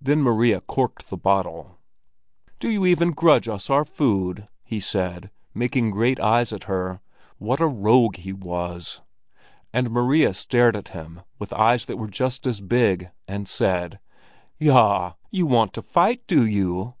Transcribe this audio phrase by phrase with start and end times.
[0.00, 1.76] Then Maria corked the bottle.
[2.58, 7.66] "Do you even grudge us our food?" he said, making great eyes at her—what a
[7.66, 9.02] rogue he was!
[9.70, 14.00] And Maria stared at him with eyes that were just as big, and said:
[14.58, 15.12] "Yah!
[15.30, 16.94] you want to fight, do you?"